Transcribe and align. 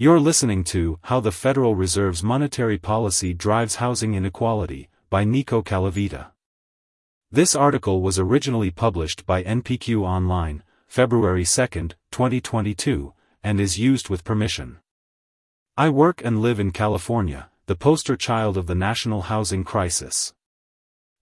You're 0.00 0.20
listening 0.20 0.62
to 0.66 1.00
How 1.02 1.18
the 1.18 1.32
Federal 1.32 1.74
Reserve's 1.74 2.22
Monetary 2.22 2.78
Policy 2.78 3.34
Drives 3.34 3.74
Housing 3.82 4.14
Inequality 4.14 4.88
by 5.10 5.24
Nico 5.24 5.60
Calavita. 5.60 6.28
This 7.32 7.56
article 7.56 8.00
was 8.00 8.16
originally 8.16 8.70
published 8.70 9.26
by 9.26 9.42
NPQ 9.42 10.02
Online, 10.02 10.62
February 10.86 11.44
2, 11.44 11.66
2022, 12.12 13.12
and 13.42 13.58
is 13.58 13.80
used 13.80 14.08
with 14.08 14.22
permission. 14.22 14.78
I 15.76 15.88
work 15.88 16.24
and 16.24 16.40
live 16.40 16.60
in 16.60 16.70
California, 16.70 17.50
the 17.66 17.74
poster 17.74 18.14
child 18.14 18.56
of 18.56 18.68
the 18.68 18.76
national 18.76 19.22
housing 19.22 19.64
crisis. 19.64 20.32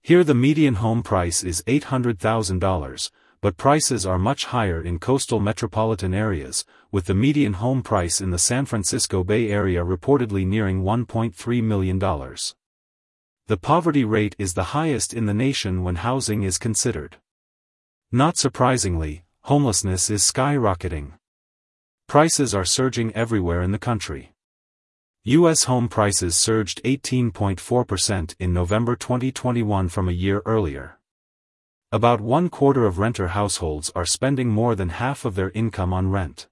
Here 0.02 0.22
the 0.22 0.34
median 0.34 0.74
home 0.74 1.02
price 1.02 1.42
is 1.42 1.62
$800,000, 1.62 3.10
but 3.40 3.56
prices 3.56 4.06
are 4.06 4.18
much 4.18 4.46
higher 4.46 4.82
in 4.82 4.98
coastal 4.98 5.40
metropolitan 5.40 6.14
areas, 6.14 6.64
with 6.90 7.06
the 7.06 7.14
median 7.14 7.54
home 7.54 7.82
price 7.82 8.20
in 8.20 8.30
the 8.30 8.38
San 8.38 8.64
Francisco 8.64 9.22
Bay 9.22 9.50
Area 9.50 9.84
reportedly 9.84 10.46
nearing 10.46 10.82
$1.3 10.82 11.62
million. 11.62 11.98
The 13.48 13.56
poverty 13.56 14.04
rate 14.04 14.34
is 14.38 14.54
the 14.54 14.72
highest 14.74 15.14
in 15.14 15.26
the 15.26 15.34
nation 15.34 15.84
when 15.84 15.96
housing 15.96 16.42
is 16.42 16.58
considered. 16.58 17.16
Not 18.10 18.36
surprisingly, 18.36 19.24
homelessness 19.42 20.10
is 20.10 20.22
skyrocketing. 20.22 21.12
Prices 22.08 22.54
are 22.54 22.64
surging 22.64 23.12
everywhere 23.14 23.62
in 23.62 23.72
the 23.72 23.78
country. 23.78 24.32
U.S. 25.24 25.64
home 25.64 25.88
prices 25.88 26.36
surged 26.36 26.80
18.4% 26.84 28.34
in 28.38 28.52
November 28.52 28.94
2021 28.94 29.88
from 29.88 30.08
a 30.08 30.12
year 30.12 30.40
earlier. 30.46 30.98
About 31.92 32.20
one 32.20 32.48
quarter 32.48 32.84
of 32.84 32.98
renter 32.98 33.28
households 33.28 33.92
are 33.94 34.04
spending 34.04 34.48
more 34.48 34.74
than 34.74 34.88
half 34.88 35.24
of 35.24 35.36
their 35.36 35.50
income 35.50 35.92
on 35.92 36.10
rent. 36.10 36.48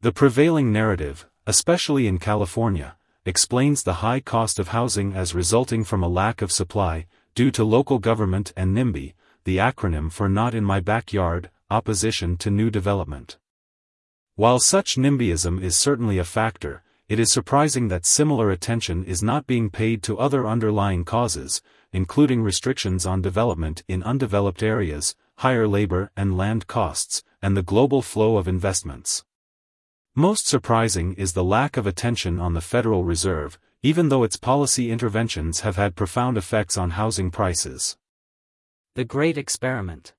The 0.00 0.10
prevailing 0.10 0.72
narrative, 0.72 1.28
especially 1.46 2.08
in 2.08 2.18
California, 2.18 2.96
explains 3.24 3.84
the 3.84 4.02
high 4.02 4.18
cost 4.18 4.58
of 4.58 4.68
housing 4.68 5.12
as 5.12 5.32
resulting 5.32 5.84
from 5.84 6.02
a 6.02 6.08
lack 6.08 6.42
of 6.42 6.50
supply, 6.50 7.06
due 7.36 7.52
to 7.52 7.62
local 7.62 8.00
government 8.00 8.52
and 8.56 8.76
NIMBY, 8.76 9.14
the 9.44 9.58
acronym 9.58 10.10
for 10.10 10.28
Not 10.28 10.56
in 10.56 10.64
My 10.64 10.80
Backyard, 10.80 11.48
opposition 11.70 12.36
to 12.38 12.50
new 12.50 12.68
development. 12.68 13.38
While 14.34 14.58
such 14.58 14.96
NIMBYism 14.96 15.62
is 15.62 15.76
certainly 15.76 16.18
a 16.18 16.24
factor, 16.24 16.82
it 17.08 17.20
is 17.20 17.30
surprising 17.30 17.88
that 17.88 18.06
similar 18.06 18.50
attention 18.50 19.04
is 19.04 19.22
not 19.22 19.46
being 19.46 19.70
paid 19.70 20.02
to 20.02 20.18
other 20.18 20.48
underlying 20.48 21.04
causes, 21.04 21.62
including 21.92 22.42
restrictions 22.42 23.06
on 23.06 23.22
development 23.22 23.82
in 23.88 24.02
undeveloped 24.02 24.62
areas, 24.62 25.14
higher 25.36 25.68
labor 25.68 26.10
and 26.16 26.36
land 26.36 26.66
costs, 26.66 27.22
and 27.40 27.56
the 27.56 27.62
global 27.62 28.02
flow 28.02 28.36
of 28.36 28.48
investments. 28.48 29.24
Most 30.14 30.46
surprising 30.46 31.14
is 31.14 31.32
the 31.32 31.44
lack 31.44 31.76
of 31.76 31.86
attention 31.86 32.38
on 32.38 32.54
the 32.54 32.60
Federal 32.60 33.04
Reserve, 33.04 33.58
even 33.82 34.10
though 34.10 34.22
its 34.22 34.36
policy 34.36 34.90
interventions 34.90 35.60
have 35.60 35.76
had 35.76 35.96
profound 35.96 36.36
effects 36.36 36.76
on 36.76 36.90
housing 36.90 37.30
prices. 37.30 37.96
The 38.94 39.04
Great 39.04 39.38
Experiment 39.38 40.12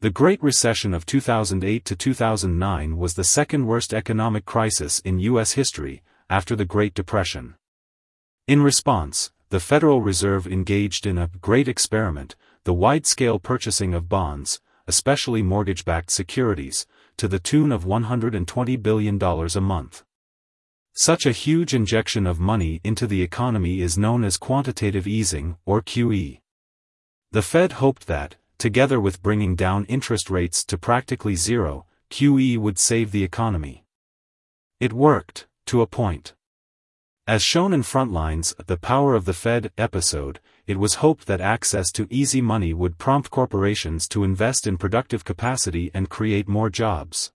The 0.00 0.10
Great 0.10 0.42
Recession 0.42 0.92
of 0.92 1.06
2008 1.06 1.84
to 1.86 1.96
2009 1.96 2.96
was 2.96 3.14
the 3.14 3.24
second 3.24 3.66
worst 3.66 3.94
economic 3.94 4.44
crisis 4.44 5.00
in 5.00 5.18
U.S. 5.18 5.52
history, 5.52 6.02
after 6.28 6.54
the 6.54 6.64
Great 6.64 6.94
Depression. 6.94 7.56
In 8.46 8.62
response, 8.62 9.32
the 9.50 9.60
Federal 9.60 10.00
Reserve 10.00 10.46
engaged 10.46 11.06
in 11.06 11.18
a 11.18 11.28
great 11.40 11.66
experiment, 11.66 12.36
the 12.62 12.72
wide-scale 12.72 13.40
purchasing 13.40 13.92
of 13.94 14.08
bonds, 14.08 14.60
especially 14.86 15.42
mortgage-backed 15.42 16.10
securities, 16.10 16.86
to 17.16 17.26
the 17.26 17.40
tune 17.40 17.72
of 17.72 17.84
$120 17.84 18.80
billion 18.80 19.20
a 19.20 19.60
month. 19.60 20.04
Such 20.94 21.26
a 21.26 21.32
huge 21.32 21.74
injection 21.74 22.28
of 22.28 22.38
money 22.38 22.80
into 22.84 23.08
the 23.08 23.22
economy 23.22 23.80
is 23.80 23.98
known 23.98 24.22
as 24.22 24.36
quantitative 24.36 25.08
easing, 25.08 25.56
or 25.64 25.82
QE. 25.82 26.40
The 27.32 27.42
Fed 27.42 27.72
hoped 27.72 28.06
that, 28.06 28.36
together 28.56 29.00
with 29.00 29.22
bringing 29.22 29.56
down 29.56 29.84
interest 29.86 30.30
rates 30.30 30.64
to 30.66 30.78
practically 30.78 31.34
zero, 31.34 31.86
QE 32.10 32.56
would 32.56 32.78
save 32.78 33.10
the 33.10 33.24
economy. 33.24 33.84
It 34.78 34.92
worked, 34.92 35.48
to 35.66 35.82
a 35.82 35.88
point. 35.88 36.34
As 37.30 37.44
shown 37.44 37.72
in 37.72 37.84
Frontline's, 37.84 38.56
The 38.66 38.76
Power 38.76 39.14
of 39.14 39.24
the 39.24 39.32
Fed 39.32 39.70
episode, 39.78 40.40
it 40.66 40.80
was 40.80 40.96
hoped 40.96 41.28
that 41.28 41.40
access 41.40 41.92
to 41.92 42.08
easy 42.10 42.40
money 42.40 42.74
would 42.74 42.98
prompt 42.98 43.30
corporations 43.30 44.08
to 44.08 44.24
invest 44.24 44.66
in 44.66 44.76
productive 44.76 45.24
capacity 45.24 45.92
and 45.94 46.10
create 46.10 46.48
more 46.48 46.68
jobs. 46.68 47.30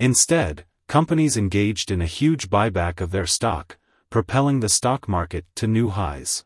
Instead, 0.00 0.64
companies 0.88 1.36
engaged 1.36 1.92
in 1.92 2.02
a 2.02 2.06
huge 2.06 2.50
buyback 2.50 3.00
of 3.00 3.12
their 3.12 3.26
stock, 3.26 3.78
propelling 4.10 4.58
the 4.58 4.68
stock 4.68 5.06
market 5.06 5.44
to 5.54 5.68
new 5.68 5.90
highs. 5.90 6.44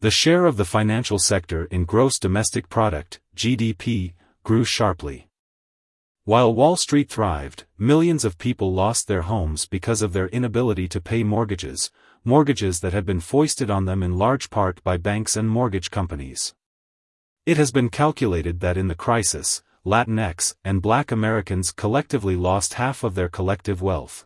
The 0.00 0.10
share 0.10 0.46
of 0.46 0.56
the 0.56 0.64
financial 0.64 1.20
sector 1.20 1.66
in 1.66 1.84
gross 1.84 2.18
domestic 2.18 2.68
product, 2.68 3.20
GDP, 3.36 4.14
grew 4.42 4.64
sharply. 4.64 5.29
While 6.30 6.54
Wall 6.54 6.76
Street 6.76 7.08
thrived, 7.08 7.64
millions 7.76 8.24
of 8.24 8.38
people 8.38 8.72
lost 8.72 9.08
their 9.08 9.22
homes 9.22 9.66
because 9.66 10.00
of 10.00 10.12
their 10.12 10.28
inability 10.28 10.86
to 10.86 11.00
pay 11.00 11.24
mortgages, 11.24 11.90
mortgages 12.24 12.78
that 12.82 12.92
had 12.92 13.04
been 13.04 13.18
foisted 13.18 13.68
on 13.68 13.84
them 13.86 14.00
in 14.00 14.16
large 14.16 14.48
part 14.48 14.80
by 14.84 14.96
banks 14.96 15.34
and 15.34 15.50
mortgage 15.50 15.90
companies. 15.90 16.54
It 17.46 17.56
has 17.56 17.72
been 17.72 17.88
calculated 17.88 18.60
that 18.60 18.76
in 18.76 18.86
the 18.86 18.94
crisis, 18.94 19.64
Latinx 19.84 20.54
and 20.64 20.80
black 20.80 21.10
Americans 21.10 21.72
collectively 21.72 22.36
lost 22.36 22.74
half 22.74 23.02
of 23.02 23.16
their 23.16 23.28
collective 23.28 23.82
wealth. 23.82 24.24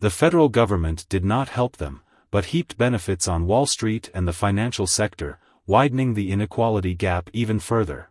The 0.00 0.08
federal 0.08 0.48
government 0.48 1.06
did 1.10 1.26
not 1.26 1.50
help 1.50 1.76
them, 1.76 2.00
but 2.30 2.46
heaped 2.56 2.78
benefits 2.78 3.28
on 3.28 3.46
Wall 3.46 3.66
Street 3.66 4.08
and 4.14 4.26
the 4.26 4.32
financial 4.32 4.86
sector, 4.86 5.38
widening 5.66 6.14
the 6.14 6.32
inequality 6.32 6.94
gap 6.94 7.28
even 7.34 7.58
further. 7.58 8.08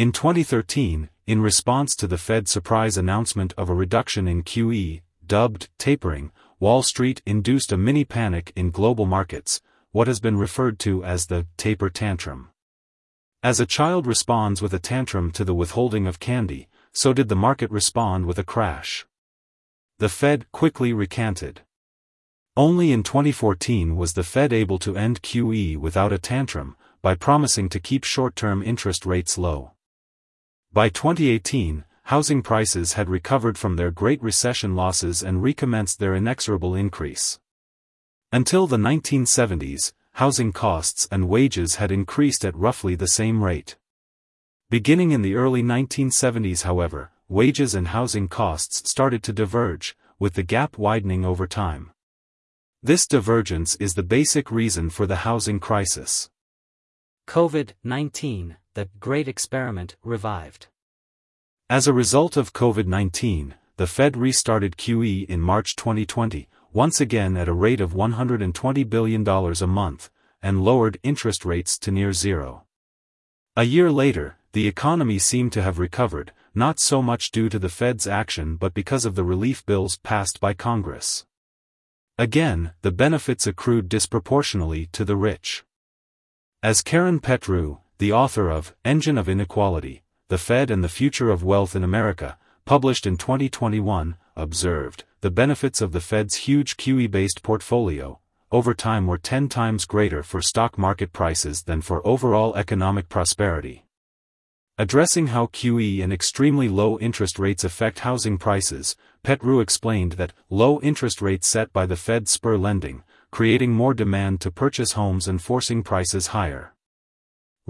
In 0.00 0.12
2013, 0.12 1.10
in 1.26 1.42
response 1.42 1.94
to 1.96 2.06
the 2.06 2.16
Fed's 2.16 2.50
surprise 2.50 2.96
announcement 2.96 3.52
of 3.58 3.68
a 3.68 3.74
reduction 3.74 4.26
in 4.26 4.42
QE, 4.42 5.02
dubbed 5.26 5.68
tapering, 5.76 6.32
Wall 6.58 6.82
Street 6.82 7.20
induced 7.26 7.70
a 7.70 7.76
mini 7.76 8.06
panic 8.06 8.50
in 8.56 8.70
global 8.70 9.04
markets, 9.04 9.60
what 9.92 10.06
has 10.06 10.18
been 10.18 10.38
referred 10.38 10.78
to 10.78 11.04
as 11.04 11.26
the 11.26 11.46
taper 11.58 11.90
tantrum. 11.90 12.48
As 13.42 13.60
a 13.60 13.66
child 13.66 14.06
responds 14.06 14.62
with 14.62 14.72
a 14.72 14.78
tantrum 14.78 15.30
to 15.32 15.44
the 15.44 15.52
withholding 15.52 16.06
of 16.06 16.18
candy, 16.18 16.70
so 16.94 17.12
did 17.12 17.28
the 17.28 17.36
market 17.36 17.70
respond 17.70 18.24
with 18.24 18.38
a 18.38 18.42
crash. 18.42 19.04
The 19.98 20.08
Fed 20.08 20.50
quickly 20.50 20.94
recanted. 20.94 21.60
Only 22.56 22.90
in 22.90 23.02
2014 23.02 23.96
was 23.96 24.14
the 24.14 24.24
Fed 24.24 24.50
able 24.54 24.78
to 24.78 24.96
end 24.96 25.20
QE 25.20 25.76
without 25.76 26.10
a 26.10 26.18
tantrum, 26.18 26.74
by 27.02 27.14
promising 27.14 27.68
to 27.68 27.78
keep 27.78 28.04
short-term 28.04 28.62
interest 28.62 29.04
rates 29.04 29.36
low. 29.36 29.72
By 30.72 30.88
2018, 30.88 31.84
housing 32.04 32.42
prices 32.42 32.92
had 32.92 33.10
recovered 33.10 33.58
from 33.58 33.74
their 33.74 33.90
Great 33.90 34.22
Recession 34.22 34.76
losses 34.76 35.20
and 35.20 35.42
recommenced 35.42 35.98
their 35.98 36.14
inexorable 36.14 36.76
increase. 36.76 37.40
Until 38.30 38.68
the 38.68 38.76
1970s, 38.76 39.92
housing 40.12 40.52
costs 40.52 41.08
and 41.10 41.28
wages 41.28 41.76
had 41.76 41.90
increased 41.90 42.44
at 42.44 42.54
roughly 42.54 42.94
the 42.94 43.08
same 43.08 43.42
rate. 43.42 43.78
Beginning 44.68 45.10
in 45.10 45.22
the 45.22 45.34
early 45.34 45.60
1970s 45.60 46.62
however, 46.62 47.10
wages 47.28 47.74
and 47.74 47.88
housing 47.88 48.28
costs 48.28 48.88
started 48.88 49.24
to 49.24 49.32
diverge, 49.32 49.96
with 50.20 50.34
the 50.34 50.44
gap 50.44 50.78
widening 50.78 51.24
over 51.24 51.48
time. 51.48 51.90
This 52.80 53.08
divergence 53.08 53.74
is 53.76 53.94
the 53.94 54.04
basic 54.04 54.52
reason 54.52 54.88
for 54.88 55.08
the 55.08 55.26
housing 55.26 55.58
crisis. 55.58 56.30
COVID-19 57.26 58.54
the 58.74 58.88
Great 59.00 59.26
Experiment 59.26 59.96
revived. 60.04 60.68
As 61.68 61.88
a 61.88 61.92
result 61.92 62.36
of 62.36 62.52
COVID 62.52 62.86
19, 62.86 63.54
the 63.76 63.88
Fed 63.88 64.16
restarted 64.16 64.76
QE 64.76 65.28
in 65.28 65.40
March 65.40 65.74
2020, 65.74 66.48
once 66.72 67.00
again 67.00 67.36
at 67.36 67.48
a 67.48 67.52
rate 67.52 67.80
of 67.80 67.94
$120 67.94 68.88
billion 68.88 69.26
a 69.26 69.66
month, 69.66 70.10
and 70.40 70.62
lowered 70.62 70.98
interest 71.02 71.44
rates 71.44 71.78
to 71.78 71.90
near 71.90 72.12
zero. 72.12 72.64
A 73.56 73.64
year 73.64 73.90
later, 73.90 74.36
the 74.52 74.68
economy 74.68 75.18
seemed 75.18 75.52
to 75.52 75.62
have 75.62 75.80
recovered, 75.80 76.32
not 76.54 76.78
so 76.78 77.02
much 77.02 77.32
due 77.32 77.48
to 77.48 77.58
the 77.58 77.68
Fed's 77.68 78.06
action 78.06 78.54
but 78.54 78.72
because 78.72 79.04
of 79.04 79.16
the 79.16 79.24
relief 79.24 79.66
bills 79.66 79.96
passed 79.96 80.38
by 80.38 80.54
Congress. 80.54 81.26
Again, 82.18 82.72
the 82.82 82.92
benefits 82.92 83.48
accrued 83.48 83.88
disproportionately 83.88 84.86
to 84.92 85.04
the 85.04 85.16
rich. 85.16 85.64
As 86.62 86.82
Karen 86.82 87.18
Petrou, 87.18 87.78
the 88.00 88.10
author 88.10 88.48
of 88.48 88.74
Engine 88.82 89.18
of 89.18 89.28
Inequality, 89.28 90.02
The 90.28 90.38
Fed 90.38 90.70
and 90.70 90.82
the 90.82 90.88
Future 90.88 91.28
of 91.28 91.44
Wealth 91.44 91.76
in 91.76 91.84
America, 91.84 92.38
published 92.64 93.06
in 93.06 93.18
2021, 93.18 94.16
observed, 94.36 95.04
the 95.20 95.30
benefits 95.30 95.82
of 95.82 95.92
the 95.92 96.00
Fed's 96.00 96.36
huge 96.36 96.78
QE-based 96.78 97.42
portfolio, 97.42 98.18
over 98.50 98.72
time 98.72 99.06
were 99.06 99.18
10 99.18 99.50
times 99.50 99.84
greater 99.84 100.22
for 100.22 100.40
stock 100.40 100.78
market 100.78 101.12
prices 101.12 101.64
than 101.64 101.82
for 101.82 102.00
overall 102.06 102.56
economic 102.56 103.10
prosperity. 103.10 103.84
Addressing 104.78 105.26
how 105.26 105.48
QE 105.48 106.02
and 106.02 106.10
extremely 106.10 106.70
low 106.70 106.98
interest 107.00 107.38
rates 107.38 107.64
affect 107.64 107.98
housing 107.98 108.38
prices, 108.38 108.96
Petrou 109.22 109.60
explained 109.60 110.12
that 110.12 110.32
low 110.48 110.80
interest 110.80 111.20
rates 111.20 111.46
set 111.46 111.70
by 111.74 111.84
the 111.84 111.96
Fed 111.96 112.28
spur 112.28 112.56
lending, 112.56 113.02
creating 113.30 113.72
more 113.72 113.92
demand 113.92 114.40
to 114.40 114.50
purchase 114.50 114.92
homes 114.92 115.28
and 115.28 115.42
forcing 115.42 115.82
prices 115.82 116.28
higher. 116.28 116.72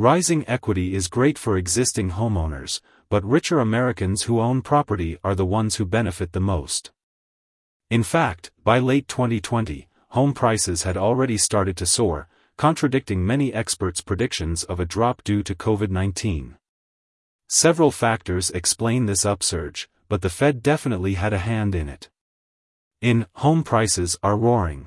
Rising 0.00 0.48
equity 0.48 0.94
is 0.94 1.08
great 1.08 1.36
for 1.36 1.58
existing 1.58 2.12
homeowners, 2.12 2.80
but 3.10 3.22
richer 3.22 3.58
Americans 3.58 4.22
who 4.22 4.40
own 4.40 4.62
property 4.62 5.18
are 5.22 5.34
the 5.34 5.44
ones 5.44 5.76
who 5.76 5.84
benefit 5.84 6.32
the 6.32 6.40
most. 6.40 6.90
In 7.90 8.02
fact, 8.02 8.50
by 8.64 8.78
late 8.78 9.08
2020, 9.08 9.88
home 10.16 10.32
prices 10.32 10.84
had 10.84 10.96
already 10.96 11.36
started 11.36 11.76
to 11.76 11.84
soar, 11.84 12.28
contradicting 12.56 13.26
many 13.26 13.52
experts' 13.52 14.00
predictions 14.00 14.64
of 14.64 14.80
a 14.80 14.86
drop 14.86 15.22
due 15.22 15.42
to 15.42 15.54
COVID 15.54 15.90
19. 15.90 16.56
Several 17.50 17.90
factors 17.90 18.48
explain 18.52 19.04
this 19.04 19.26
upsurge, 19.26 19.90
but 20.08 20.22
the 20.22 20.30
Fed 20.30 20.62
definitely 20.62 21.16
had 21.16 21.34
a 21.34 21.44
hand 21.44 21.74
in 21.74 21.90
it. 21.90 22.08
In 23.02 23.26
Home 23.34 23.62
Prices 23.62 24.16
Are 24.22 24.38
Roaring. 24.38 24.86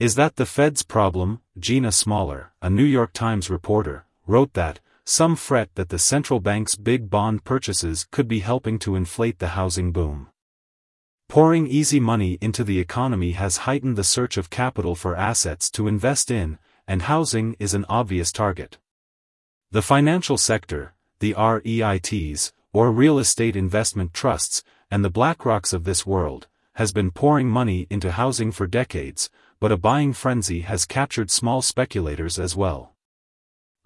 Is 0.00 0.16
that 0.16 0.34
the 0.34 0.46
Fed's 0.46 0.82
problem? 0.82 1.40
Jeanna 1.56 1.90
Smialek, 1.90 2.46
a 2.60 2.68
New 2.68 2.84
York 2.84 3.12
Times 3.12 3.48
reporter, 3.48 4.04
wrote 4.28 4.52
that, 4.52 4.80
some 5.04 5.34
fret 5.34 5.74
that 5.74 5.88
the 5.88 5.98
central 5.98 6.38
bank's 6.38 6.76
big 6.76 7.08
bond 7.08 7.42
purchases 7.42 8.06
could 8.10 8.28
be 8.28 8.40
helping 8.40 8.78
to 8.78 8.94
inflate 8.94 9.38
the 9.38 9.48
housing 9.48 9.90
boom. 9.90 10.28
Pouring 11.28 11.66
easy 11.66 11.98
money 11.98 12.38
into 12.40 12.62
the 12.62 12.78
economy 12.78 13.32
has 13.32 13.58
heightened 13.58 13.96
the 13.96 14.04
search 14.04 14.36
of 14.36 14.50
capital 14.50 14.94
for 14.94 15.16
assets 15.16 15.70
to 15.70 15.88
invest 15.88 16.30
in, 16.30 16.58
and 16.86 17.02
housing 17.02 17.56
is 17.58 17.72
an 17.72 17.86
obvious 17.88 18.30
target. 18.30 18.78
The 19.70 19.82
financial 19.82 20.36
sector, 20.36 20.94
the 21.20 21.34
REITs, 21.34 22.52
or 22.72 22.92
real 22.92 23.18
estate 23.18 23.56
investment 23.56 24.12
trusts, 24.12 24.62
and 24.90 25.04
the 25.04 25.10
BlackRocks 25.10 25.72
of 25.72 25.84
this 25.84 26.06
world, 26.06 26.48
has 26.74 26.92
been 26.92 27.10
pouring 27.10 27.48
money 27.48 27.86
into 27.90 28.12
housing 28.12 28.52
for 28.52 28.66
decades, 28.66 29.30
but 29.58 29.72
a 29.72 29.76
buying 29.76 30.12
frenzy 30.12 30.60
has 30.60 30.84
captured 30.84 31.30
small 31.30 31.60
speculators 31.60 32.38
as 32.38 32.54
well. 32.54 32.94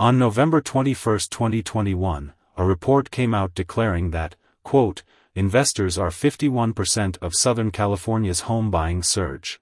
On 0.03 0.19
November 0.19 0.61
21, 0.61 0.97
2021, 1.31 2.33
a 2.57 2.65
report 2.65 3.13
came 3.13 3.33
out 3.33 3.55
declaring 3.55 4.11
that, 4.11 4.35
quote, 4.65 5.05
investors 5.37 5.97
are 5.97 6.11
51% 6.11 7.19
of 7.19 7.37
Southern 7.37 7.71
California's 7.71 8.41
home 8.51 8.69
buying 8.69 9.05
surge. 9.05 9.61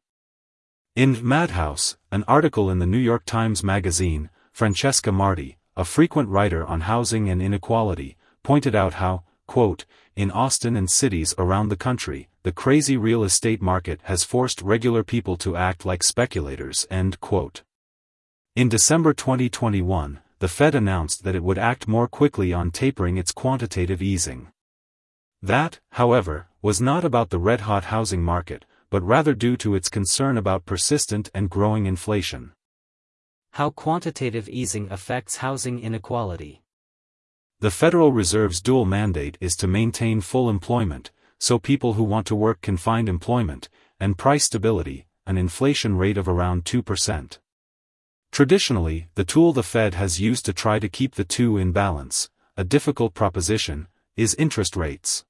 In 0.96 1.18
Madhouse, 1.20 1.98
an 2.10 2.24
article 2.26 2.70
in 2.70 2.78
the 2.78 2.86
New 2.86 2.96
York 2.96 3.26
Times 3.26 3.62
Magazine, 3.62 4.30
Francesca 4.50 5.12
Mari, 5.12 5.58
a 5.76 5.84
frequent 5.84 6.30
writer 6.30 6.64
on 6.64 6.80
housing 6.88 7.28
and 7.28 7.42
inequality, 7.42 8.16
pointed 8.42 8.74
out 8.74 8.94
how, 8.94 9.24
quote, 9.46 9.84
in 10.16 10.30
Austin 10.30 10.74
and 10.74 10.90
cities 10.90 11.34
around 11.36 11.68
the 11.68 11.76
country, 11.76 12.30
the 12.44 12.52
crazy 12.52 12.96
real 12.96 13.24
estate 13.24 13.60
market 13.60 14.00
has 14.04 14.24
forced 14.24 14.62
regular 14.62 15.04
people 15.04 15.36
to 15.36 15.54
act 15.54 15.84
like 15.84 16.02
speculators, 16.02 16.86
end 16.90 17.20
quote. 17.20 17.62
In 18.56 18.70
December 18.70 19.12
2021, 19.12 20.18
the 20.40 20.48
Fed 20.48 20.74
announced 20.74 21.22
that 21.22 21.34
it 21.34 21.44
would 21.44 21.58
act 21.58 21.86
more 21.86 22.08
quickly 22.08 22.52
on 22.52 22.70
tapering 22.70 23.18
its 23.18 23.30
quantitative 23.30 24.00
easing. 24.02 24.48
That, 25.42 25.80
however, 25.92 26.48
was 26.62 26.80
not 26.80 27.04
about 27.04 27.28
the 27.28 27.38
red-hot 27.38 27.84
housing 27.84 28.22
market, 28.22 28.64
but 28.88 29.02
rather 29.02 29.34
due 29.34 29.56
to 29.58 29.74
its 29.74 29.90
concern 29.90 30.38
about 30.38 30.64
persistent 30.64 31.30
and 31.34 31.48
growing 31.50 31.84
inflation. 31.84 32.52
How 33.52 33.68
quantitative 33.68 34.48
easing 34.48 34.90
affects 34.90 35.36
housing 35.36 35.78
inequality. 35.78 36.62
The 37.60 37.70
Federal 37.70 38.10
Reserve's 38.10 38.62
dual 38.62 38.86
mandate 38.86 39.36
is 39.40 39.54
to 39.56 39.66
maintain 39.66 40.22
full 40.22 40.48
employment, 40.48 41.10
so 41.38 41.58
people 41.58 41.94
who 41.94 42.02
want 42.02 42.26
to 42.28 42.34
work 42.34 42.62
can 42.62 42.78
find 42.78 43.10
employment, 43.10 43.68
and 43.98 44.16
price 44.16 44.44
stability, 44.44 45.06
an 45.26 45.36
inflation 45.36 45.96
rate 45.96 46.16
of 46.16 46.28
around 46.28 46.64
2%. 46.64 47.38
Traditionally, 48.40 49.06
the 49.16 49.24
tool 49.24 49.52
the 49.52 49.62
Fed 49.62 49.92
has 49.92 50.18
used 50.18 50.46
to 50.46 50.54
try 50.54 50.78
to 50.78 50.88
keep 50.88 51.16
the 51.16 51.24
two 51.24 51.58
in 51.58 51.72
balance, 51.72 52.30
a 52.56 52.64
difficult 52.64 53.12
proposition, 53.12 53.86
is 54.16 54.34
interest 54.36 54.76
rates. 54.76 55.26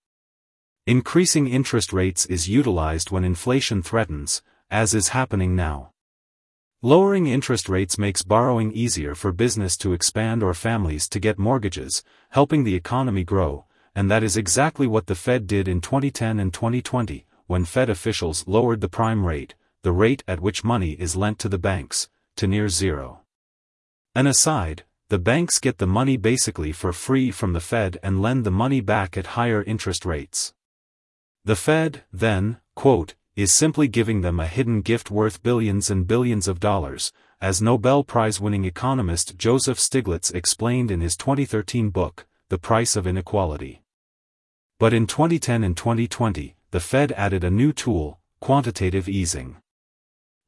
Increasing 0.87 1.49
interest 1.49 1.93
rates 1.93 2.25
is 2.27 2.49
utilized 2.49 3.11
when 3.11 3.25
inflation 3.25 3.83
threatens, 3.83 4.43
as 4.71 4.95
is 4.95 5.09
happening 5.09 5.57
now. 5.57 5.91
Lowering 6.83 7.27
interest 7.27 7.69
rates 7.69 7.99
makes 7.99 8.23
borrowing 8.23 8.71
easier 8.71 9.17
for 9.17 9.33
business 9.33 9.77
to 9.79 9.93
expand 9.93 10.45
or 10.45 10.55
families 10.55 11.09
to 11.09 11.19
get 11.19 11.37
mortgages, 11.37 12.05
helping 12.29 12.63
the 12.63 12.77
economy 12.77 13.25
grow, 13.25 13.65
and 13.93 14.09
that 14.09 14.23
is 14.23 14.37
exactly 14.37 14.87
what 14.87 15.09
the 15.09 15.17
Fed 15.17 15.49
did 15.49 15.67
in 15.67 15.81
2010 15.81 16.39
and 16.39 16.55
2020, 16.55 17.27
when 17.49 17.65
Fed 17.65 17.91
officials 17.91 18.47
lowered 18.47 18.81
the 18.81 18.89
prime 18.89 19.27
rate, 19.27 19.57
the 19.83 19.91
rate 19.91 20.23
at 20.29 20.39
which 20.39 20.63
money 20.63 20.93
is 20.93 21.17
lent 21.17 21.41
to 21.41 21.49
the 21.49 21.59
banks, 21.59 22.09
to 22.41 22.47
near 22.47 22.71
zero. 22.71 23.21
An 24.15 24.27
aside, 24.27 24.85
the 25.11 25.19
banks 25.19 25.59
get 25.59 25.77
the 25.77 25.87
money 25.87 26.17
basically 26.17 26.73
for 26.73 26.91
free 26.91 27.31
from 27.31 27.53
the 27.53 27.61
Fed 27.61 27.99
and 28.03 28.23
lend 28.23 28.47
the 28.47 28.51
money 28.51 28.81
back 28.81 29.19
at 29.19 29.37
higher 29.37 29.63
interest 29.65 30.07
rates. 30.07 30.55
The 31.45 31.55
Fed, 31.55 32.03
then, 32.11 32.57
quote, 32.75 33.15
is 33.37 33.53
simply 33.53 33.89
giving 33.89 34.23
them 34.23 34.41
a 34.41 34.47
hidden 34.47 34.81
gift 34.81 35.11
worth 35.11 35.43
billions 35.43 35.91
and 35.91 36.07
billions 36.07 36.49
of 36.49 36.61
dollars, 36.61 37.13
as 37.43 37.61
Nobel 37.61 38.05
Prize 38.05 38.41
winning 38.41 38.65
economist 38.65 39.37
Joseph 39.37 39.79
Stiglitz 39.79 40.35
explained 40.35 40.91
in 40.91 41.03
his 41.03 41.19
2013 41.19 41.91
book, 41.91 42.27
The 42.49 42.57
Price 42.57 42.97
of 42.97 43.07
Inequality. 43.07 43.83
But 44.79 44.95
in 44.95 45.07
2010 45.07 45.63
and 45.63 45.77
2020, 45.77 46.57
the 46.71 46.81
Fed 46.81 47.13
added 47.13 47.45
a 47.45 47.51
new 47.51 47.75
tool, 47.75 48.19
quantitative 48.41 49.11
easing. 49.11 49.59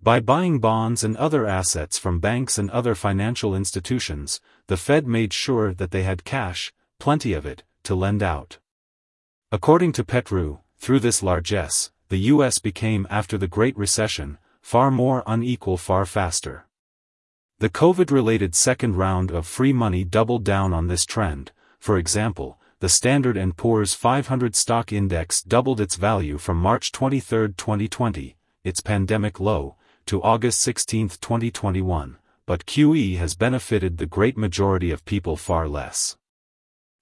By 0.05 0.19
buying 0.19 0.59
bonds 0.59 1.05
and 1.05 1.17
other 1.17 1.47
assets 1.47 1.97
from 1.97 2.19
banks 2.19 2.59
and 2.59 2.69
other 2.73 2.97
financial 2.97 3.55
institutions, 3.55 4.41
the 4.67 4.77
Fed 4.77 5.07
made 5.07 5.33
sure 5.33 5.73
that 5.75 5.93
they 5.93 6.03
had 6.03 6.25
cash, 6.25 6.73
plenty 6.99 7.35
of 7.35 7.47
it, 7.47 7.63
to 7.85 7.95
lend 7.95 8.21
out. 8.21 8.59
According 9.53 9.93
to 9.93 10.03
Petrou, 10.03 10.59
through 10.77 10.99
this 10.99 11.23
largesse, 11.23 11.93
the 12.09 12.19
U.S. 12.35 12.59
became 12.59 13.07
after 13.11 13.39
the 13.39 13.47
Great 13.47 13.79
Recession, 13.79 14.39
far 14.61 14.91
more 14.91 15.23
unequal 15.25 15.77
far 15.77 16.05
faster. 16.05 16.67
The 17.61 17.71
COVID-related 17.71 18.57
second 18.57 18.97
round 18.97 19.31
of 19.31 19.47
free 19.47 19.73
money 19.73 20.03
doubled 20.03 20.43
down 20.43 20.73
on 20.73 20.89
this 20.89 21.07
trend, 21.07 21.53
for 21.79 21.97
example, 21.97 22.59
the 22.81 22.89
Standard 22.89 23.39
& 23.55 23.57
Poor's 23.57 23.95
500 23.95 24.57
stock 24.57 24.93
index 24.93 25.43
doubled 25.43 25.81
its 25.81 25.95
value 25.95 26.39
from 26.39 26.57
March 26.57 26.91
23, 26.91 27.53
2020, 27.57 28.37
its 28.65 28.81
pandemic 28.81 29.39
low, 29.39 29.77
to 30.06 30.23
August 30.23 30.61
16, 30.61 31.09
2021, 31.21 32.19
but 32.47 32.67
QE 32.67 33.17
has 33.19 33.35
benefited 33.35 33.99
the 33.99 34.06
great 34.06 34.37
majority 34.37 34.91
of 34.91 35.05
people 35.05 35.37
far 35.37 35.69
less. 35.69 36.17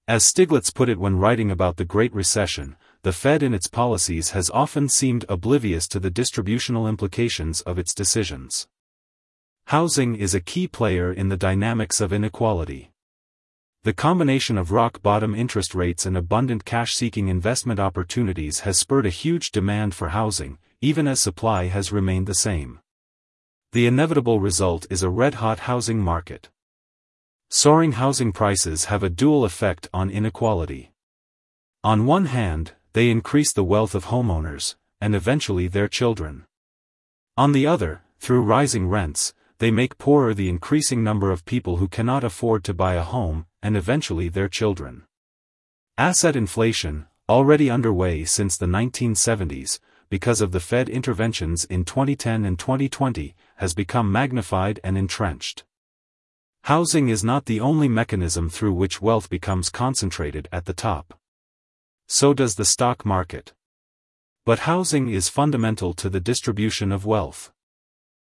As 0.06 0.24
Stiglitz 0.24 0.74
put 0.74 0.88
it 0.88 0.98
when 0.98 1.18
writing 1.18 1.50
about 1.50 1.76
the 1.76 1.84
Great 1.84 2.12
Recession, 2.12 2.76
the 3.02 3.12
Fed 3.12 3.42
in 3.42 3.54
its 3.54 3.66
policies 3.66 4.30
has 4.30 4.50
often 4.50 4.88
seemed 4.88 5.24
oblivious 5.28 5.86
to 5.88 6.00
the 6.00 6.10
distributional 6.10 6.88
implications 6.88 7.60
of 7.62 7.78
its 7.78 7.94
decisions. 7.94 8.68
Housing 9.66 10.16
is 10.16 10.34
a 10.34 10.40
key 10.40 10.66
player 10.66 11.12
in 11.12 11.28
the 11.28 11.36
dynamics 11.36 12.00
of 12.00 12.12
inequality. 12.12 12.90
The 13.84 13.94
combination 13.94 14.58
of 14.58 14.72
rock 14.72 15.00
bottom 15.00 15.34
interest 15.34 15.74
rates 15.74 16.04
and 16.04 16.16
abundant 16.16 16.66
cash 16.66 16.94
seeking 16.94 17.28
investment 17.28 17.80
opportunities 17.80 18.60
has 18.60 18.76
spurred 18.76 19.06
a 19.06 19.10
huge 19.10 19.52
demand 19.52 19.94
for 19.94 20.08
housing, 20.08 20.58
even 20.82 21.06
as 21.06 21.20
supply 21.20 21.66
has 21.68 21.92
remained 21.92 22.26
the 22.26 22.34
same. 22.34 22.80
The 23.72 23.86
inevitable 23.86 24.40
result 24.40 24.84
is 24.90 25.04
a 25.04 25.08
red 25.08 25.34
hot 25.34 25.60
housing 25.60 26.00
market. 26.00 26.48
Soaring 27.50 27.92
housing 27.92 28.32
prices 28.32 28.86
have 28.86 29.04
a 29.04 29.08
dual 29.08 29.44
effect 29.44 29.88
on 29.94 30.10
inequality. 30.10 30.90
On 31.84 32.04
one 32.04 32.24
hand, 32.26 32.72
they 32.94 33.10
increase 33.10 33.52
the 33.52 33.62
wealth 33.62 33.94
of 33.94 34.06
homeowners, 34.06 34.74
and 35.00 35.14
eventually 35.14 35.68
their 35.68 35.86
children. 35.86 36.46
On 37.36 37.52
the 37.52 37.64
other, 37.64 38.02
through 38.18 38.42
rising 38.42 38.88
rents, 38.88 39.34
they 39.58 39.70
make 39.70 39.98
poorer 39.98 40.34
the 40.34 40.48
increasing 40.48 41.04
number 41.04 41.30
of 41.30 41.44
people 41.44 41.76
who 41.76 41.86
cannot 41.86 42.24
afford 42.24 42.64
to 42.64 42.74
buy 42.74 42.94
a 42.94 43.04
home, 43.04 43.46
and 43.62 43.76
eventually 43.76 44.28
their 44.28 44.48
children. 44.48 45.04
Asset 45.96 46.34
inflation, 46.34 47.06
already 47.28 47.70
underway 47.70 48.24
since 48.24 48.56
the 48.56 48.66
1970s, 48.66 49.78
because 50.10 50.40
of 50.40 50.50
the 50.50 50.58
Fed 50.58 50.88
interventions 50.88 51.64
in 51.66 51.84
2010 51.84 52.44
and 52.44 52.58
2020, 52.58 53.32
has 53.60 53.72
become 53.72 54.12
magnified 54.12 54.80
and 54.84 54.98
entrenched. 54.98 55.64
Housing 56.64 57.08
is 57.08 57.24
not 57.24 57.46
the 57.46 57.60
only 57.60 57.88
mechanism 57.88 58.50
through 58.50 58.74
which 58.74 59.00
wealth 59.00 59.30
becomes 59.30 59.70
concentrated 59.70 60.48
at 60.52 60.66
the 60.66 60.74
top 60.74 61.14
so 62.12 62.34
does 62.34 62.56
the 62.56 62.64
stock 62.64 63.04
market. 63.04 63.52
But 64.44 64.66
housing 64.70 65.08
is 65.08 65.28
fundamental 65.28 65.94
to 65.94 66.10
the 66.10 66.18
distribution 66.18 66.90
of 66.90 67.06
wealth. 67.06 67.52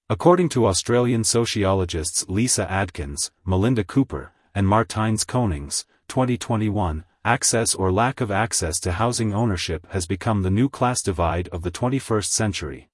According 0.09 0.49
to 0.51 0.65
Australian 0.65 1.25
sociologists 1.25 2.25
Lisa 2.27 2.71
Adkins, 2.73 3.33
Melinda 3.45 3.85
Cooper, 3.85 4.33
and 4.55 4.67
Martijn 4.67 5.23
Konings, 5.27 5.85
2021, 6.09 7.05
access 7.23 7.75
or 7.75 7.93
lack 7.93 8.23
of 8.23 8.31
access 8.31 8.81
to 8.81 8.93
housing 8.93 9.35
ownership 9.35 9.87
has 9.91 10.07
become 10.07 10.41
the 10.43 10.51
new 10.51 10.71
class 10.71 11.03
divide 11.03 11.49
of 11.49 11.61
the 11.61 11.71
21st 11.71 12.31
century. 12.31 12.89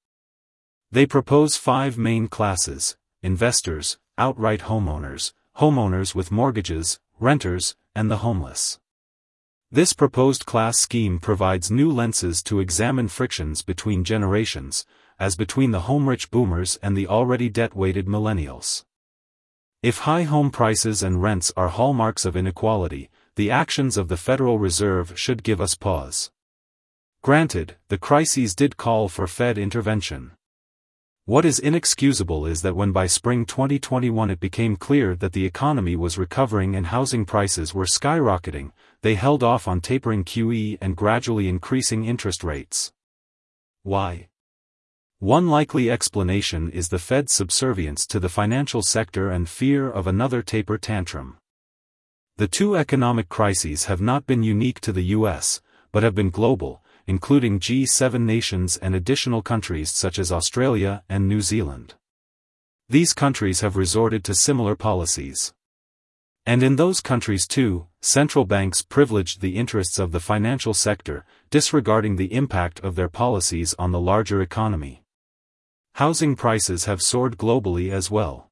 They 0.93 1.07
propose 1.07 1.57
five 1.57 1.97
main 1.97 2.29
classes 2.29 2.99
investors, 3.23 3.97
outright 4.19 4.61
homeowners, 4.63 5.33
homeowners 5.57 6.15
with 6.15 6.31
mortgages, 6.31 7.01
renters, 7.19 7.77
and 7.95 8.11
the 8.11 8.19
homeless. 8.19 8.79
This 9.71 9.95
proposed 9.95 10.45
class 10.45 10.77
scheme 10.77 11.19
provides 11.19 11.71
new 11.71 11.91
lenses 11.91 12.43
to 12.43 12.61
examine 12.61 13.09
frictions 13.09 13.63
between 13.63 14.05
generations, 14.05 14.85
as 15.19 15.35
between 15.35 15.71
the 15.71 15.87
home-rich 15.89 16.31
boomers 16.31 16.79
and 16.83 16.95
the 16.95 17.07
already 17.07 17.49
debt-weighted 17.49 18.07
millennials. 18.07 18.85
If 19.83 20.01
high 20.01 20.25
home 20.25 20.51
prices 20.51 21.03
and 21.03 21.23
rents 21.23 21.51
are 21.57 21.69
hallmarks 21.69 22.27
of 22.27 22.37
inequality, 22.37 23.09
the 23.37 23.51
actions 23.51 23.97
of 23.97 24.09
the 24.09 24.19
Federal 24.19 24.59
Reserve 24.59 25.19
should 25.19 25.43
give 25.43 25.61
us 25.61 25.75
pause. 25.75 26.31
Granted, 27.23 27.77
the 27.89 27.97
crises 27.97 28.55
did 28.55 28.77
call 28.77 29.09
for 29.09 29.27
Fed 29.27 29.57
intervention. 29.57 30.33
What 31.25 31.45
is 31.45 31.61
inexcusable 31.61 32.47
is 32.47 32.63
that 32.63 32.75
when 32.75 32.91
by 32.91 33.07
spring 33.07 33.47
2021 33.47 34.29
it 34.29 34.41
became 34.41 34.75
clear 34.75 35.15
that 35.15 35.33
the 35.33 35.45
economy 35.45 35.95
was 35.95 36.19
recovering 36.19 36.75
and 36.75 36.87
housing 36.89 37.25
prices 37.25 37.73
were 37.73 37.85
skyrocketing, 37.85 38.73
they 39.03 39.15
held 39.15 39.45
off 39.45 39.69
on 39.69 39.81
tapering 39.81 40.25
QE 40.25 40.79
and 40.81 40.97
gradually 40.97 41.49
increasing 41.49 42.05
interest 42.05 42.43
rates. 42.43 42.91
Why? 43.85 44.31
One 45.21 45.49
likely 45.49 45.89
explanation 45.89 46.69
is 46.71 46.89
the 46.89 46.99
Fed's 46.99 47.33
subservience 47.33 48.05
to 48.07 48.19
the 48.19 48.29
financial 48.29 48.83
sector 48.83 49.31
and 49.31 49.49
fear 49.49 49.89
of 49.89 50.09
another 50.09 50.43
taper 50.43 50.77
tantrum. 50.77 51.37
The 52.37 52.49
two 52.49 52.75
economic 52.75 53.29
crises 53.29 53.85
have 53.85 54.01
not 54.01 54.27
been 54.27 54.43
unique 54.43 54.81
to 54.81 54.93
the 54.93 55.05
US, 55.19 55.61
but 55.93 56.03
have 56.03 56.17
been 56.17 56.31
global, 56.31 56.83
including 57.07 57.61
G7 57.61 58.21
nations 58.21 58.77
and 58.77 58.95
additional 58.95 59.43
countries 59.43 59.91
such 59.91 60.19
as 60.19 60.31
Australia 60.31 61.03
and 61.09 61.29
New 61.29 61.41
Zealand. 61.41 61.95
These 62.89 63.15
countries 63.15 63.61
have 63.61 63.77
resorted 63.77 64.25
to 64.25 64.35
similar 64.35 64.77
policies. 64.77 65.53
And 66.45 66.63
in 66.63 66.77
those 66.77 67.01
countries 67.01 67.47
too, 67.47 67.87
central 68.01 68.45
banks 68.45 68.83
privileged 68.83 69.41
the 69.41 69.57
interests 69.57 69.99
of 69.99 70.13
the 70.13 70.21
financial 70.21 70.75
sector, 70.75 71.25
disregarding 71.51 72.17
the 72.17 72.35
impact 72.35 72.81
of 72.81 72.97
their 72.97 73.09
policies 73.09 73.75
on 73.79 73.93
the 73.93 74.01
larger 74.01 74.43
economy. 74.43 75.03
Housing 75.95 76.35
prices 76.35 76.87
have 76.87 77.01
soared 77.01 77.37
globally 77.37 77.93
as 77.93 78.11
well. 78.11 78.51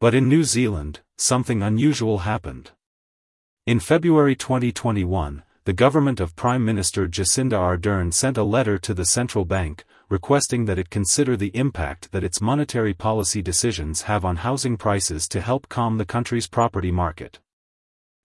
But 0.00 0.14
in 0.14 0.28
New 0.28 0.44
Zealand, 0.44 1.00
something 1.16 1.62
unusual 1.62 2.18
happened. 2.18 2.70
In 3.66 3.80
February 3.80 4.36
2021, 4.36 5.42
the 5.66 5.72
government 5.72 6.20
of 6.20 6.36
Prime 6.36 6.64
Minister 6.64 7.08
Jacinda 7.08 7.58
Ardern 7.58 8.14
sent 8.14 8.38
a 8.38 8.44
letter 8.44 8.78
to 8.78 8.94
the 8.94 9.04
central 9.04 9.44
bank, 9.44 9.84
requesting 10.08 10.66
that 10.66 10.78
it 10.78 10.90
consider 10.90 11.36
the 11.36 11.50
impact 11.56 12.12
that 12.12 12.22
its 12.22 12.40
monetary 12.40 12.94
policy 12.94 13.42
decisions 13.42 14.02
have 14.02 14.24
on 14.24 14.36
housing 14.36 14.76
prices 14.76 15.26
to 15.26 15.40
help 15.40 15.68
calm 15.68 15.98
the 15.98 16.04
country's 16.04 16.46
property 16.46 16.92
market. 16.92 17.40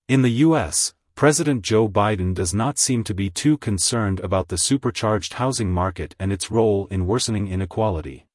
In 0.08 0.22
the 0.22 0.44
U.S., 0.46 0.94
President 1.16 1.64
Joe 1.64 1.90
Biden 1.90 2.36
does 2.36 2.54
not 2.54 2.78
seem 2.78 3.04
to 3.06 3.16
be 3.16 3.32
too 3.32 3.58
concerned 3.58 4.20
about 4.20 4.50
the 4.50 4.58
supercharged 4.60 5.34
housing 5.34 5.72
market 5.72 6.14
and 6.20 6.32
its 6.32 6.52
role 6.52 6.86
in 6.92 7.08
worsening 7.08 7.48
inequality. 7.48 8.28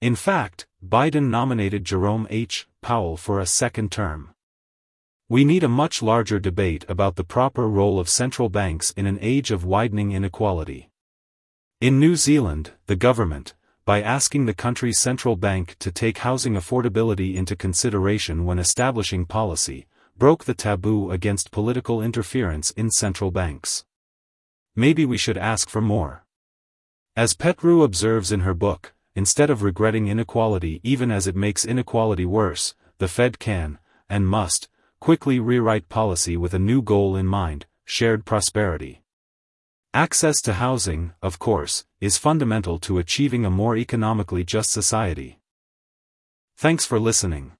In 0.00 0.16
fact, 0.16 0.66
Biden 0.82 1.28
nominated 1.28 1.84
Jerome 1.84 2.26
H. 2.30 2.68
Powell 2.80 3.18
for 3.18 3.38
a 3.38 3.44
second 3.44 3.92
term. 3.92 4.33
We 5.34 5.44
need 5.44 5.64
a 5.64 5.68
much 5.68 6.00
larger 6.00 6.38
debate 6.38 6.84
about 6.88 7.16
the 7.16 7.24
proper 7.24 7.68
role 7.68 7.98
of 7.98 8.08
central 8.08 8.48
banks 8.48 8.92
in 8.92 9.04
an 9.04 9.18
age 9.20 9.50
of 9.50 9.64
widening 9.64 10.12
inequality. 10.12 10.90
In 11.80 11.98
New 11.98 12.14
Zealand, 12.14 12.70
the 12.86 12.94
government, 12.94 13.52
by 13.84 14.00
asking 14.00 14.46
the 14.46 14.54
country's 14.54 15.00
central 15.00 15.34
bank 15.34 15.74
to 15.80 15.90
take 15.90 16.18
housing 16.18 16.54
affordability 16.54 17.34
into 17.34 17.56
consideration 17.56 18.44
when 18.44 18.60
establishing 18.60 19.26
policy, 19.26 19.88
broke 20.16 20.44
the 20.44 20.54
taboo 20.54 21.10
against 21.10 21.50
political 21.50 22.00
interference 22.00 22.70
in 22.70 22.88
central 22.88 23.32
banks. 23.32 23.84
Maybe 24.76 25.04
we 25.04 25.18
should 25.18 25.36
ask 25.36 25.68
for 25.68 25.80
more. 25.80 26.24
As 27.16 27.34
Petrou 27.34 27.82
observes 27.82 28.30
in 28.30 28.42
her 28.42 28.54
book, 28.54 28.94
instead 29.16 29.50
of 29.50 29.64
regretting 29.64 30.06
inequality 30.06 30.80
even 30.84 31.10
as 31.10 31.26
it 31.26 31.34
makes 31.34 31.64
inequality 31.64 32.24
worse, 32.24 32.76
the 32.98 33.08
Fed 33.08 33.40
can, 33.40 33.80
and 34.08 34.28
must, 34.28 34.68
quickly 35.04 35.38
rewrite 35.38 35.86
policy 35.90 36.34
with 36.34 36.54
a 36.54 36.58
new 36.58 36.80
goal 36.80 37.14
in 37.14 37.26
mind 37.26 37.66
shared 37.84 38.24
prosperity. 38.24 39.02
Access 39.92 40.40
to 40.40 40.54
housing, 40.54 41.12
of 41.20 41.38
course, 41.38 41.84
is 42.00 42.16
fundamental 42.16 42.78
to 42.78 42.96
achieving 42.96 43.44
a 43.44 43.50
more 43.50 43.76
economically 43.76 44.44
just 44.44 44.70
society. 44.70 45.40
Thanks 46.56 46.86
for 46.86 46.98
listening. 46.98 47.52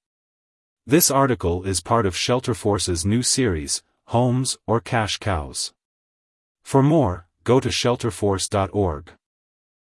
This 0.86 1.10
article 1.10 1.64
is 1.64 1.82
part 1.82 2.06
of 2.06 2.14
Shelterforce's 2.14 3.04
new 3.04 3.22
series, 3.22 3.82
Homes 4.06 4.56
or 4.66 4.80
Cash 4.80 5.18
Cows. 5.18 5.74
For 6.62 6.82
more, 6.82 7.26
go 7.44 7.60
to 7.60 7.68
shelterforce.org. 7.68 9.10